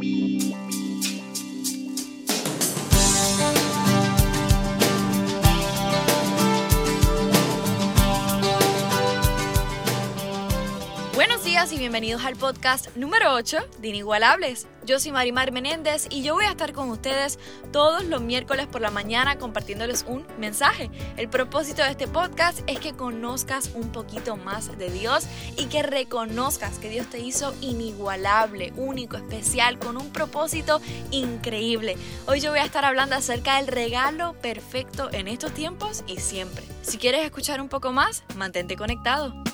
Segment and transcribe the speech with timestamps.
[0.00, 0.85] Beep, beep.
[11.56, 14.68] Y bienvenidos al podcast número 8 de Inigualables.
[14.84, 17.38] Yo soy Marimar Menéndez y yo voy a estar con ustedes
[17.72, 20.90] todos los miércoles por la mañana compartiéndoles un mensaje.
[21.16, 25.82] El propósito de este podcast es que conozcas un poquito más de Dios y que
[25.82, 31.96] reconozcas que Dios te hizo inigualable, único, especial, con un propósito increíble.
[32.26, 36.64] Hoy yo voy a estar hablando acerca del regalo perfecto en estos tiempos y siempre.
[36.82, 39.45] Si quieres escuchar un poco más, mantente conectado.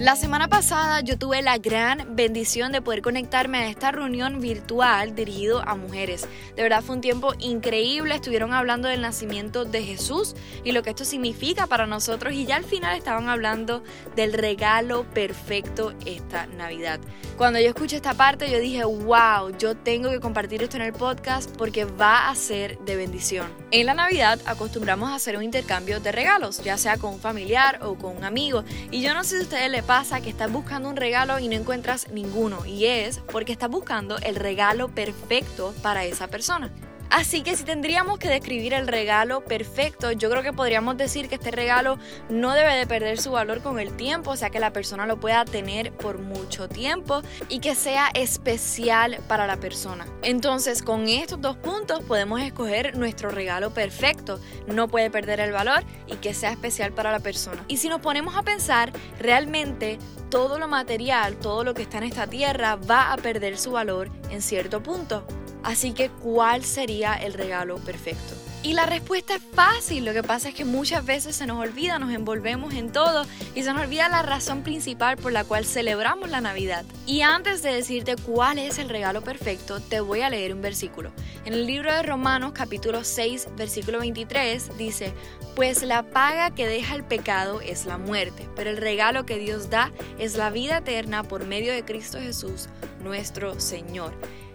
[0.00, 5.14] La semana pasada yo tuve la gran bendición de poder conectarme a esta reunión virtual
[5.14, 6.26] dirigido a mujeres.
[6.56, 10.88] De verdad fue un tiempo increíble, estuvieron hablando del nacimiento de Jesús y lo que
[10.88, 13.82] esto significa para nosotros y ya al final estaban hablando
[14.16, 16.98] del regalo perfecto esta Navidad.
[17.36, 20.94] Cuando yo escuché esta parte yo dije, wow, yo tengo que compartir esto en el
[20.94, 23.59] podcast porque va a ser de bendición.
[23.72, 27.78] En la Navidad acostumbramos a hacer un intercambio de regalos, ya sea con un familiar
[27.82, 30.50] o con un amigo y yo no sé si a ustedes les pasa que estás
[30.50, 35.72] buscando un regalo y no encuentras ninguno y es porque estás buscando el regalo perfecto
[35.82, 36.68] para esa persona.
[37.10, 41.34] Así que si tendríamos que describir el regalo perfecto, yo creo que podríamos decir que
[41.34, 44.72] este regalo no debe de perder su valor con el tiempo, o sea que la
[44.72, 50.06] persona lo pueda tener por mucho tiempo y que sea especial para la persona.
[50.22, 54.38] Entonces, con estos dos puntos podemos escoger nuestro regalo perfecto.
[54.68, 57.64] No puede perder el valor y que sea especial para la persona.
[57.66, 59.98] Y si nos ponemos a pensar, realmente
[60.30, 64.10] todo lo material, todo lo que está en esta tierra va a perder su valor
[64.30, 65.26] en cierto punto.
[65.62, 68.34] Así que, ¿cuál sería el regalo perfecto?
[68.62, 71.98] Y la respuesta es fácil, lo que pasa es que muchas veces se nos olvida,
[71.98, 76.28] nos envolvemos en todo y se nos olvida la razón principal por la cual celebramos
[76.28, 76.84] la Navidad.
[77.06, 81.10] Y antes de decirte cuál es el regalo perfecto, te voy a leer un versículo.
[81.46, 85.14] En el libro de Romanos capítulo 6 versículo 23 dice,
[85.56, 89.70] pues la paga que deja el pecado es la muerte, pero el regalo que Dios
[89.70, 92.68] da es la vida eterna por medio de Cristo Jesús,
[93.02, 94.12] nuestro Señor.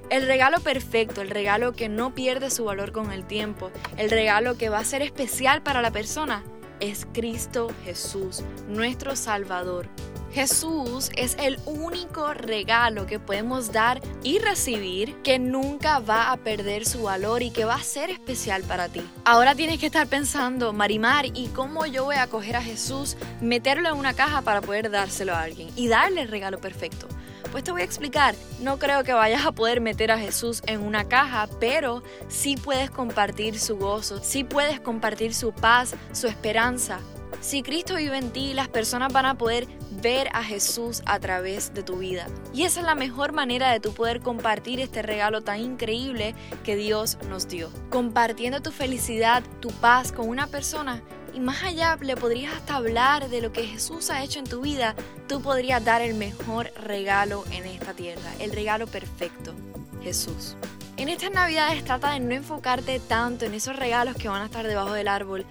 [0.10, 4.56] El regalo perfecto, el regalo que no pierde su valor con el tiempo, el regalo
[4.58, 6.44] que va a ser especial para la persona,
[6.80, 9.88] es Cristo Jesús, nuestro Salvador.
[10.32, 16.86] Jesús es el único regalo que podemos dar y recibir que nunca va a perder
[16.86, 19.02] su valor y que va a ser especial para ti.
[19.24, 23.88] Ahora tienes que estar pensando, Marimar, ¿y cómo yo voy a coger a Jesús, meterlo
[23.88, 27.08] en una caja para poder dárselo a alguien y darle el regalo perfecto?
[27.52, 28.36] Pues te voy a explicar.
[28.60, 32.90] No creo que vayas a poder meter a Jesús en una caja, pero sí puedes
[32.90, 37.00] compartir su gozo, sí puedes compartir su paz, su esperanza.
[37.42, 39.68] Si Cristo vive en ti, las personas van a poder
[40.02, 42.28] ver a Jesús a través de tu vida.
[42.54, 46.76] Y esa es la mejor manera de tú poder compartir este regalo tan increíble que
[46.76, 47.70] Dios nos dio.
[47.90, 51.02] Compartiendo tu felicidad, tu paz con una persona
[51.36, 54.62] y más allá le podrías hasta hablar de lo que Jesús ha hecho en tu
[54.62, 54.96] vida,
[55.28, 59.54] tú podrías dar el mejor regalo en esta tierra, el regalo perfecto,
[60.02, 60.56] Jesús.
[60.96, 64.66] En estas navidades trata de no enfocarte tanto en esos regalos que van a estar
[64.66, 65.46] debajo del árbol,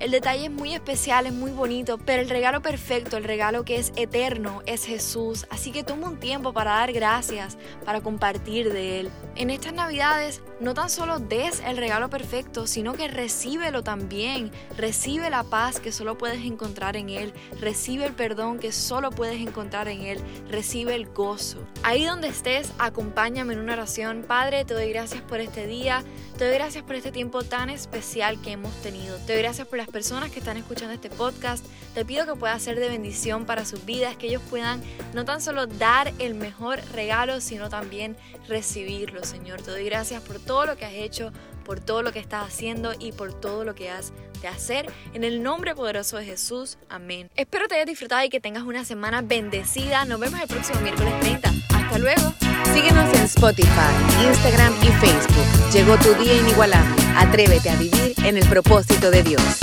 [0.00, 3.76] el detalle es muy especial, es muy bonito, pero el regalo perfecto, el regalo que
[3.76, 5.46] es eterno, es Jesús.
[5.50, 9.10] Así que toma un tiempo para dar gracias, para compartir de Él.
[9.36, 14.52] En estas navidades, no tan solo des el regalo perfecto, sino que recíbelo también.
[14.76, 17.32] Recibe la paz que solo puedes encontrar en Él.
[17.60, 20.20] Recibe el perdón que solo puedes encontrar en Él.
[20.48, 21.58] Recibe el gozo.
[21.82, 24.22] Ahí donde estés, acompáñame en una oración.
[24.26, 26.04] Padre, te doy gracias por este día.
[26.36, 29.16] Te doy gracias por este tiempo tan especial que hemos tenido.
[29.26, 31.64] Te doy gracias por las personas que están escuchando este podcast.
[31.94, 34.82] Te pido que pueda ser de bendición para sus vidas, que ellos puedan
[35.14, 38.16] no tan solo dar el mejor regalo, sino también
[38.48, 39.62] recibirlo, Señor.
[39.62, 41.30] Te doy gracias por todo lo que has hecho,
[41.64, 44.12] por todo lo que estás haciendo y por todo lo que has
[44.42, 44.90] de hacer.
[45.14, 46.76] En el nombre poderoso de Jesús.
[46.88, 47.30] Amén.
[47.36, 50.04] Espero te hayas disfrutado y que tengas una semana bendecida.
[50.06, 51.52] Nos vemos el próximo miércoles 30.
[51.72, 52.34] Hasta luego.
[52.74, 55.72] Síguenos en Spotify, Instagram y Facebook.
[55.72, 57.00] Llegó tu día inigualable.
[57.16, 59.60] Atrévete a vivir en el propósito de Dios.